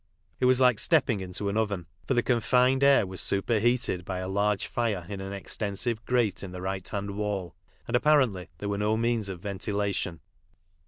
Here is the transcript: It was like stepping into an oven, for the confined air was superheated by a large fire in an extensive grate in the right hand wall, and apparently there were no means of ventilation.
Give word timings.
It 0.39 0.45
was 0.45 0.59
like 0.59 0.79
stepping 0.79 1.21
into 1.21 1.47
an 1.47 1.57
oven, 1.57 1.85
for 2.07 2.15
the 2.15 2.23
confined 2.23 2.83
air 2.83 3.05
was 3.05 3.21
superheated 3.21 4.03
by 4.03 4.17
a 4.17 4.27
large 4.27 4.65
fire 4.65 5.05
in 5.07 5.21
an 5.21 5.31
extensive 5.31 6.03
grate 6.05 6.41
in 6.41 6.51
the 6.51 6.59
right 6.63 6.87
hand 6.89 7.11
wall, 7.15 7.53
and 7.87 7.95
apparently 7.95 8.49
there 8.57 8.69
were 8.69 8.79
no 8.79 8.97
means 8.97 9.29
of 9.29 9.41
ventilation. 9.41 10.21